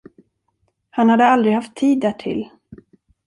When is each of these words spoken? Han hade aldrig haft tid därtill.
Han 0.89 1.09
hade 1.09 1.25
aldrig 1.25 1.53
haft 1.53 1.75
tid 1.75 1.99
därtill. 1.99 2.49